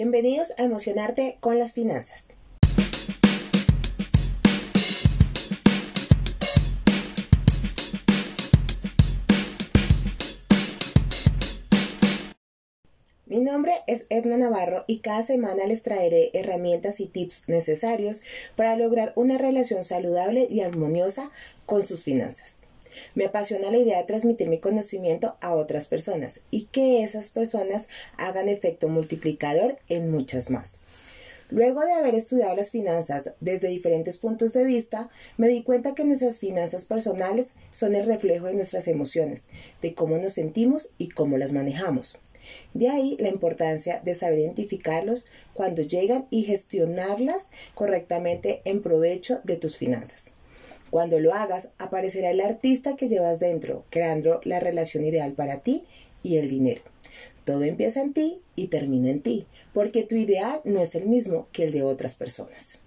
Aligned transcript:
Bienvenidos 0.00 0.54
a 0.58 0.62
Emocionarte 0.62 1.38
con 1.40 1.58
las 1.58 1.72
Finanzas. 1.72 2.28
Mi 13.26 13.40
nombre 13.40 13.72
es 13.88 14.06
Edna 14.08 14.36
Navarro 14.36 14.84
y 14.86 15.00
cada 15.00 15.24
semana 15.24 15.66
les 15.66 15.82
traeré 15.82 16.30
herramientas 16.32 17.00
y 17.00 17.06
tips 17.06 17.48
necesarios 17.48 18.22
para 18.54 18.76
lograr 18.76 19.12
una 19.16 19.36
relación 19.36 19.82
saludable 19.82 20.46
y 20.48 20.60
armoniosa 20.60 21.32
con 21.66 21.82
sus 21.82 22.04
finanzas. 22.04 22.67
Me 23.14 23.26
apasiona 23.26 23.70
la 23.70 23.78
idea 23.78 23.98
de 23.98 24.04
transmitir 24.04 24.48
mi 24.48 24.58
conocimiento 24.58 25.36
a 25.40 25.54
otras 25.54 25.86
personas 25.86 26.40
y 26.50 26.66
que 26.66 27.02
esas 27.02 27.30
personas 27.30 27.88
hagan 28.16 28.48
efecto 28.48 28.88
multiplicador 28.88 29.78
en 29.88 30.10
muchas 30.10 30.50
más. 30.50 30.82
Luego 31.50 31.80
de 31.80 31.92
haber 31.92 32.14
estudiado 32.14 32.54
las 32.54 32.70
finanzas 32.70 33.32
desde 33.40 33.68
diferentes 33.68 34.18
puntos 34.18 34.52
de 34.52 34.64
vista, 34.64 35.08
me 35.38 35.48
di 35.48 35.62
cuenta 35.62 35.94
que 35.94 36.04
nuestras 36.04 36.40
finanzas 36.40 36.84
personales 36.84 37.52
son 37.70 37.94
el 37.94 38.06
reflejo 38.06 38.46
de 38.46 38.54
nuestras 38.54 38.86
emociones, 38.86 39.46
de 39.80 39.94
cómo 39.94 40.18
nos 40.18 40.34
sentimos 40.34 40.90
y 40.98 41.08
cómo 41.08 41.38
las 41.38 41.54
manejamos. 41.54 42.18
De 42.74 42.90
ahí 42.90 43.16
la 43.18 43.28
importancia 43.28 44.00
de 44.04 44.14
saber 44.14 44.40
identificarlos 44.40 45.26
cuando 45.54 45.80
llegan 45.80 46.26
y 46.30 46.42
gestionarlas 46.42 47.48
correctamente 47.74 48.60
en 48.64 48.82
provecho 48.82 49.40
de 49.44 49.56
tus 49.56 49.78
finanzas. 49.78 50.34
Cuando 50.90 51.20
lo 51.20 51.34
hagas, 51.34 51.72
aparecerá 51.78 52.30
el 52.30 52.40
artista 52.40 52.96
que 52.96 53.08
llevas 53.08 53.40
dentro, 53.40 53.84
creando 53.90 54.40
la 54.44 54.58
relación 54.58 55.04
ideal 55.04 55.32
para 55.32 55.60
ti 55.60 55.84
y 56.22 56.36
el 56.36 56.48
dinero. 56.48 56.80
Todo 57.44 57.62
empieza 57.64 58.00
en 58.00 58.12
ti 58.14 58.40
y 58.56 58.68
termina 58.68 59.10
en 59.10 59.22
ti, 59.22 59.46
porque 59.72 60.02
tu 60.02 60.14
ideal 60.14 60.60
no 60.64 60.80
es 60.80 60.94
el 60.94 61.06
mismo 61.06 61.46
que 61.52 61.64
el 61.64 61.72
de 61.72 61.82
otras 61.82 62.16
personas. 62.16 62.80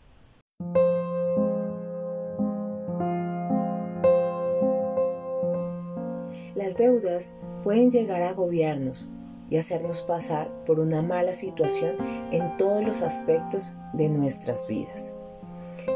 Las 6.56 6.78
deudas 6.78 7.36
pueden 7.64 7.92
llegar 7.92 8.22
a 8.24 8.30
agobiarnos 8.30 9.10
y 9.50 9.58
hacernos 9.58 10.02
pasar 10.02 10.50
por 10.66 10.80
una 10.80 11.02
mala 11.02 11.34
situación 11.34 11.98
en 12.32 12.56
todos 12.58 12.84
los 12.84 13.02
aspectos 13.02 13.74
de 13.94 14.10
nuestras 14.10 14.68
vidas. 14.68 15.16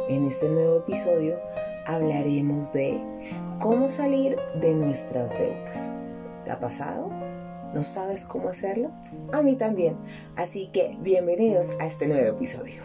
En 0.09 0.25
este 0.25 0.49
nuevo 0.49 0.79
episodio 0.79 1.39
hablaremos 1.85 2.73
de 2.73 2.99
cómo 3.59 3.89
salir 3.89 4.37
de 4.59 4.73
nuestras 4.73 5.37
deudas. 5.37 5.93
¿Te 6.43 6.51
ha 6.51 6.59
pasado? 6.59 7.09
¿No 7.73 7.83
sabes 7.83 8.25
cómo 8.25 8.49
hacerlo? 8.49 8.91
A 9.33 9.41
mí 9.41 9.55
también. 9.55 9.97
Así 10.35 10.67
que 10.67 10.97
bienvenidos 11.01 11.75
a 11.79 11.87
este 11.87 12.07
nuevo 12.07 12.35
episodio. 12.35 12.83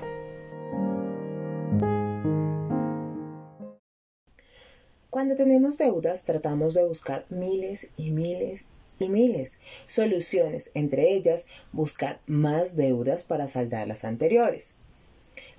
Cuando 5.11 5.35
tenemos 5.35 5.77
deudas 5.77 6.25
tratamos 6.25 6.75
de 6.75 6.87
buscar 6.87 7.27
miles 7.31 7.89
y 7.97 8.11
miles 8.11 8.65
y 8.99 9.09
miles 9.09 9.59
soluciones, 9.87 10.71
entre 10.75 11.13
ellas 11.13 11.47
buscar 11.73 12.21
más 12.27 12.77
deudas 12.77 13.25
para 13.25 13.49
saldar 13.49 13.89
las 13.89 14.05
anteriores. 14.05 14.77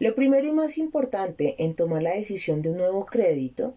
Lo 0.02 0.16
primero 0.16 0.48
y 0.48 0.52
más 0.52 0.80
importante 0.80 1.54
en 1.60 1.76
tomar 1.76 2.02
la 2.02 2.16
decisión 2.16 2.64
de 2.64 2.72
un 2.72 2.78
nuevo 2.78 3.06
crédito 3.06 3.76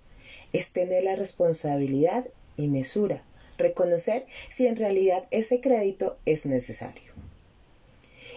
es 0.54 0.70
tener 0.70 1.04
la 1.04 1.16
responsabilidad 1.16 2.26
y 2.56 2.68
mesura, 2.68 3.22
reconocer 3.58 4.24
si 4.48 4.66
en 4.66 4.76
realidad 4.76 5.28
ese 5.30 5.60
crédito 5.60 6.16
es 6.24 6.46
necesario. 6.46 7.12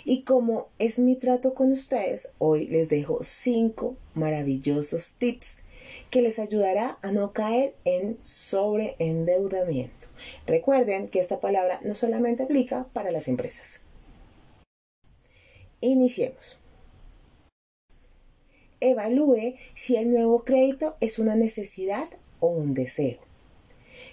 Y 0.04 0.24
como 0.24 0.68
es 0.80 1.00
mi 1.00 1.16
trato 1.16 1.54
con 1.54 1.72
ustedes, 1.72 2.34
hoy 2.40 2.68
les 2.68 2.90
dejo 2.90 3.20
cinco 3.24 3.96
maravillosos 4.16 5.16
tips 5.18 5.60
que 6.12 6.22
les 6.22 6.40
ayudará 6.40 6.98
a 7.02 7.14
no 7.14 7.32
caer 7.32 7.74
en 7.86 8.18
sobreendeudamiento. 8.22 10.08
Recuerden 10.46 11.08
que 11.08 11.22
esta 11.22 11.40
palabra 11.40 11.80
no 11.86 11.96
solamente 11.96 12.44
aplica 12.44 12.86
para 12.92 13.12
las 13.12 13.30
empresas. 13.30 13.84
Iniciemos. 15.80 16.60
Evalúe 18.80 19.56
si 19.74 19.96
el 19.96 20.12
nuevo 20.12 20.44
crédito 20.44 20.96
es 21.00 21.20
una 21.20 21.36
necesidad 21.36 22.08
o 22.40 22.48
un 22.48 22.74
deseo. 22.74 23.18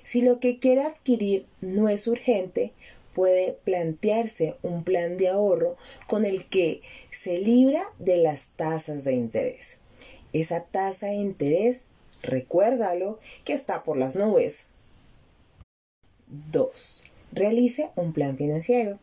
Si 0.03 0.23
lo 0.23 0.41
que 0.41 0.59
quiere 0.59 0.83
adquirir 0.83 1.47
no 1.61 1.89
es 1.89 2.07
urgente, 2.07 2.73
puede 3.15 3.53
plantearse 3.65 4.57
un 4.63 4.85
plan 4.85 5.17
de 5.17 5.29
ahorro 5.29 5.77
con 6.07 6.25
el 6.25 6.47
que 6.47 6.83
se 7.11 7.39
libra 7.39 7.85
de 7.99 8.17
las 8.17 8.51
tasas 8.57 9.05
de 9.05 9.13
interés. 9.13 9.81
Esa 10.33 10.65
tasa 10.65 11.07
de 11.09 11.15
interés, 11.15 11.85
recuérdalo, 12.23 13.21
que 13.45 13.53
está 13.53 13.85
por 13.85 13.97
las 13.97 14.17
nubes. 14.17 14.69
2. 16.53 17.05
Realice 17.33 17.91
un 17.97 18.13
plan 18.13 18.37
financiero. 18.37 18.99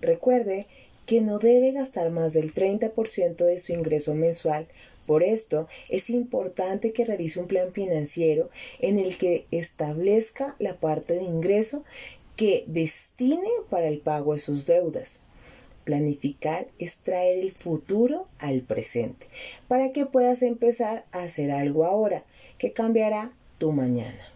Recuerde 0.00 0.66
que 1.06 1.20
no 1.20 1.38
debe 1.38 1.72
gastar 1.72 2.10
más 2.10 2.34
del 2.34 2.54
30% 2.54 3.36
de 3.36 3.58
su 3.58 3.72
ingreso 3.72 4.14
mensual 4.14 4.68
por 5.08 5.22
esto, 5.22 5.68
es 5.88 6.10
importante 6.10 6.92
que 6.92 7.06
realice 7.06 7.40
un 7.40 7.46
plan 7.46 7.72
financiero 7.72 8.50
en 8.78 8.98
el 8.98 9.16
que 9.16 9.46
establezca 9.50 10.54
la 10.58 10.74
parte 10.74 11.14
de 11.14 11.22
ingreso 11.22 11.82
que 12.36 12.64
destine 12.66 13.48
para 13.70 13.88
el 13.88 14.00
pago 14.00 14.34
de 14.34 14.38
sus 14.38 14.66
deudas. 14.66 15.22
Planificar 15.84 16.68
es 16.78 16.98
traer 16.98 17.38
el 17.38 17.52
futuro 17.52 18.28
al 18.38 18.60
presente, 18.60 19.26
para 19.66 19.92
que 19.92 20.04
puedas 20.04 20.42
empezar 20.42 21.06
a 21.10 21.22
hacer 21.22 21.52
algo 21.52 21.86
ahora 21.86 22.24
que 22.58 22.74
cambiará 22.74 23.32
tu 23.56 23.72
mañana. 23.72 24.30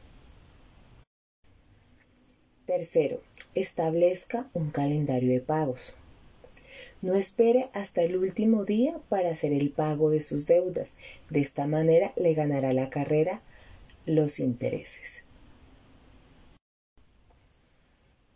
Tercero, 2.64 3.20
establezca 3.54 4.48
un 4.54 4.70
calendario 4.70 5.30
de 5.30 5.40
pagos. 5.40 5.92
No 7.02 7.16
espere 7.16 7.68
hasta 7.72 8.02
el 8.02 8.16
último 8.16 8.64
día 8.64 9.00
para 9.08 9.30
hacer 9.30 9.52
el 9.52 9.70
pago 9.70 10.10
de 10.10 10.20
sus 10.20 10.46
deudas. 10.46 10.96
De 11.30 11.40
esta 11.40 11.66
manera 11.66 12.12
le 12.16 12.32
ganará 12.32 12.72
la 12.72 12.90
carrera 12.90 13.42
los 14.06 14.38
intereses. 14.38 15.24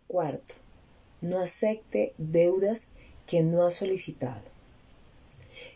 Cuarto, 0.08 0.54
no 1.20 1.38
acepte 1.38 2.12
deudas 2.18 2.88
que 3.26 3.42
no 3.42 3.64
ha 3.64 3.70
solicitado. 3.70 4.42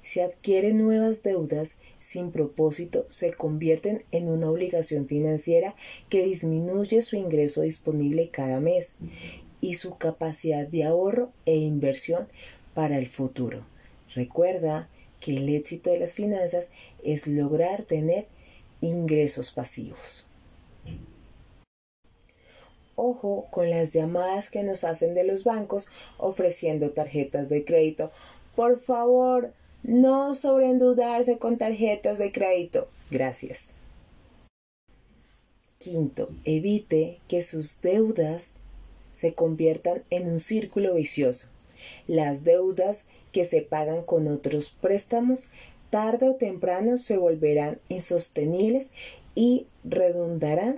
Si 0.03 0.21
adquiere 0.21 0.73
nuevas 0.73 1.23
deudas 1.23 1.77
sin 2.01 2.33
propósito, 2.33 3.07
se 3.09 3.33
convierten 3.33 4.03
en 4.11 4.29
una 4.29 4.51
obligación 4.51 5.07
financiera 5.07 5.75
que 6.09 6.25
disminuye 6.25 7.03
su 7.03 7.17
ingreso 7.17 7.63
disponible 7.63 8.31
cada 8.31 8.61
mes 8.61 8.95
y 9.61 9.77
su 9.77 9.97
capacidad 9.97 10.67
de 10.67 10.85
ahorro 10.85 11.33
e 11.47 11.57
inversión 11.57 12.29
para 12.75 12.99
el 12.99 13.07
futuro. 13.07 13.65
Recuerda 14.15 14.89
que 15.21 15.37
el 15.37 15.49
éxito 15.49 15.91
de 15.91 16.01
las 16.01 16.15
finanzas 16.15 16.71
es 17.05 17.27
lograr 17.27 17.85
tener 17.85 18.27
ingresos 18.81 19.53
pasivos. 19.53 20.27
Ojo 22.97 23.47
con 23.51 23.71
las 23.71 23.93
llamadas 23.93 24.51
que 24.51 24.63
nos 24.63 24.85
hacen 24.85 25.15
de 25.15 25.25
los 25.25 25.45
bancos 25.45 25.89
ofreciendo 26.19 26.91
tarjetas 26.91 27.49
de 27.49 27.65
crédito. 27.65 28.11
Por 28.55 28.79
favor, 28.79 29.53
no 29.83 30.35
sobreendeudarse 30.35 31.39
con 31.39 31.57
tarjetas 31.57 32.19
de 32.19 32.33
crédito. 32.33 32.89
Gracias. 33.11 33.71
Quinto, 35.79 36.29
evite 36.45 37.21
que 37.27 37.41
sus 37.41 37.81
deudas 37.81 38.55
se 39.13 39.35
conviertan 39.35 40.03
en 40.11 40.31
un 40.31 40.39
círculo 40.39 40.95
vicioso. 40.95 41.49
Las 42.07 42.45
deudas 42.45 43.07
que 43.33 43.45
se 43.45 43.63
pagan 43.63 44.03
con 44.03 44.29
otros 44.29 44.71
préstamos 44.81 45.49
tarde 45.91 46.29
o 46.29 46.37
temprano 46.37 46.99
se 46.99 47.17
volverán 47.17 47.81
insostenibles 47.89 48.91
y 49.35 49.67
redundarán 49.85 50.77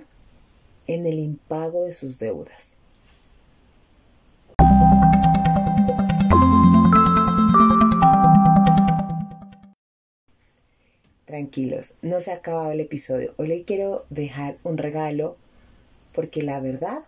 en 0.87 1.05
el 1.05 1.19
impago 1.19 1.85
de 1.85 1.93
sus 1.93 2.19
deudas. 2.19 2.77
Tranquilos, 11.25 11.95
no 12.01 12.21
se 12.21 12.31
ha 12.31 12.35
acabado 12.35 12.71
el 12.71 12.79
episodio. 12.79 13.33
Hoy 13.37 13.47
le 13.47 13.63
quiero 13.63 14.05
dejar 14.09 14.57
un 14.63 14.77
regalo 14.77 15.35
porque 16.13 16.43
la 16.43 16.59
verdad 16.59 17.03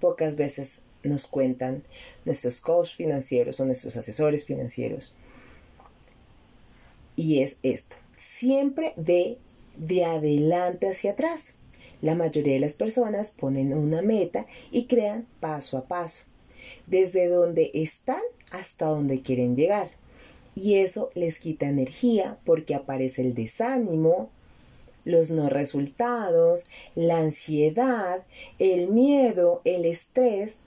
pocas 0.00 0.36
veces 0.36 0.80
nos 1.02 1.26
cuentan 1.26 1.82
nuestros 2.24 2.60
coaches 2.60 2.94
financieros 2.94 3.60
o 3.60 3.64
nuestros 3.64 3.96
asesores 3.96 4.44
financieros. 4.44 5.14
Y 7.16 7.42
es 7.42 7.58
esto, 7.62 7.96
siempre 8.16 8.92
ve 8.96 9.38
de 9.76 10.04
adelante 10.04 10.88
hacia 10.88 11.12
atrás. 11.12 11.56
La 12.00 12.14
mayoría 12.14 12.54
de 12.54 12.60
las 12.60 12.74
personas 12.74 13.32
ponen 13.32 13.72
una 13.74 14.02
meta 14.02 14.46
y 14.70 14.84
crean 14.86 15.26
paso 15.40 15.78
a 15.78 15.86
paso. 15.86 16.24
Desde 16.86 17.28
donde 17.28 17.70
están 17.74 18.22
hasta 18.50 18.86
donde 18.86 19.22
quieren 19.22 19.56
llegar. 19.56 19.90
Y 20.54 20.76
eso 20.76 21.10
les 21.14 21.38
quita 21.38 21.66
energía 21.66 22.38
porque 22.44 22.74
aparece 22.74 23.22
el 23.22 23.34
desánimo, 23.34 24.30
los 25.04 25.30
no 25.30 25.48
resultados, 25.48 26.70
la 26.94 27.18
ansiedad, 27.18 28.24
el 28.58 28.88
miedo, 28.88 29.62
el 29.64 29.84
estrés, 29.84 30.58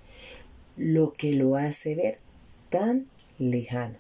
lo 0.78 1.14
que 1.14 1.34
lo 1.34 1.56
hace 1.56 1.96
ver 1.96 2.20
tan 2.70 3.08
lejano. 3.38 3.98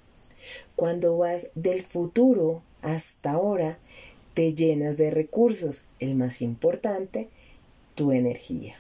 Cuando 0.75 1.18
vas 1.18 1.50
del 1.56 1.83
futuro 1.83 2.63
hasta 2.81 3.31
ahora, 3.31 3.77
te 4.33 4.53
llenas 4.53 4.97
de 4.97 5.12
recursos, 5.12 5.85
el 6.00 6.15
más 6.15 6.41
importante, 6.41 7.29
tu 7.95 8.12
energía. 8.12 8.75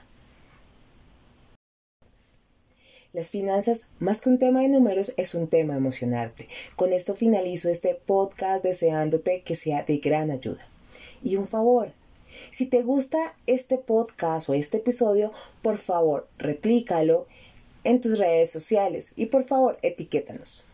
Las 3.13 3.29
finanzas, 3.29 3.87
más 3.99 4.21
que 4.21 4.29
un 4.29 4.39
tema 4.39 4.61
de 4.61 4.69
números, 4.69 5.13
es 5.17 5.35
un 5.35 5.47
tema 5.47 5.75
emocionarte. 5.75 6.47
Con 6.77 6.93
esto 6.93 7.13
finalizo 7.13 7.69
este 7.69 7.93
podcast 7.93 8.63
deseándote 8.63 9.41
que 9.41 9.57
sea 9.57 9.83
de 9.83 9.97
gran 9.97 10.31
ayuda. 10.31 10.65
Y 11.21 11.35
un 11.35 11.49
favor, 11.49 11.91
si 12.51 12.65
te 12.67 12.83
gusta 12.83 13.35
este 13.47 13.77
podcast 13.77 14.47
o 14.49 14.53
este 14.53 14.77
episodio, 14.77 15.33
por 15.61 15.77
favor, 15.77 16.27
replícalo 16.37 17.27
en 17.83 18.01
tus 18.01 18.19
redes 18.19 18.51
sociales 18.51 19.11
y 19.15 19.27
por 19.27 19.43
favor, 19.43 19.77
etiquétanos. 19.81 20.65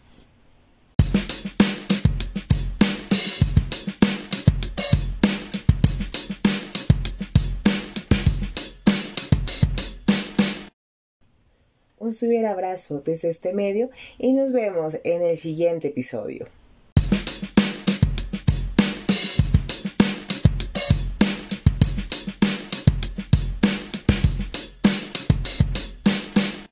un 12.07 12.13
super 12.13 12.45
abrazo 12.45 13.01
desde 13.03 13.29
este 13.29 13.53
medio 13.53 13.89
y 14.17 14.31
nos 14.31 14.53
vemos 14.53 14.97
en 15.03 15.21
el 15.23 15.35
siguiente 15.35 15.89
episodio. 15.89 16.47